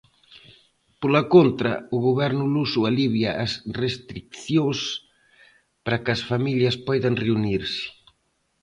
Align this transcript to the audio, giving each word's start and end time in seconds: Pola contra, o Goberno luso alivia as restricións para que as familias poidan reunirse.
Pola 1.01 1.21
contra, 1.33 1.73
o 1.95 1.97
Goberno 2.07 2.45
luso 2.55 2.79
alivia 2.89 3.31
as 3.45 3.51
restricións 3.81 4.79
para 5.83 6.01
que 6.03 6.11
as 6.15 6.21
familias 6.31 6.75
poidan 6.87 7.15
reunirse. 7.23 7.83